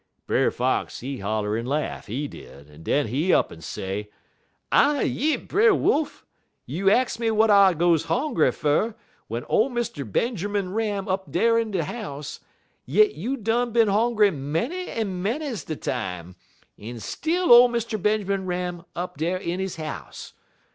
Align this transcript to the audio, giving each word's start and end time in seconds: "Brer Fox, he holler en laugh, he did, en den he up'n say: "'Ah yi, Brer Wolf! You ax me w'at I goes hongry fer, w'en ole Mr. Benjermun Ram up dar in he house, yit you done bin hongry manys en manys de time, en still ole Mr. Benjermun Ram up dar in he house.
"Brer 0.25 0.49
Fox, 0.49 1.01
he 1.01 1.19
holler 1.19 1.55
en 1.55 1.67
laugh, 1.67 2.07
he 2.07 2.27
did, 2.27 2.71
en 2.71 2.81
den 2.81 3.05
he 3.05 3.31
up'n 3.31 3.61
say: 3.61 4.09
"'Ah 4.71 5.01
yi, 5.01 5.35
Brer 5.37 5.75
Wolf! 5.75 6.25
You 6.65 6.89
ax 6.89 7.19
me 7.19 7.27
w'at 7.27 7.51
I 7.51 7.75
goes 7.75 8.05
hongry 8.05 8.51
fer, 8.51 8.95
w'en 9.29 9.45
ole 9.47 9.69
Mr. 9.69 10.03
Benjermun 10.03 10.73
Ram 10.73 11.07
up 11.07 11.31
dar 11.31 11.59
in 11.59 11.71
he 11.73 11.79
house, 11.81 12.39
yit 12.83 13.11
you 13.13 13.37
done 13.37 13.71
bin 13.73 13.89
hongry 13.89 14.31
manys 14.31 14.87
en 14.87 15.21
manys 15.21 15.67
de 15.67 15.75
time, 15.75 16.35
en 16.79 16.99
still 16.99 17.51
ole 17.53 17.69
Mr. 17.69 18.01
Benjermun 18.01 18.47
Ram 18.47 18.83
up 18.95 19.17
dar 19.17 19.37
in 19.37 19.59
he 19.59 19.67
house. 19.79 20.33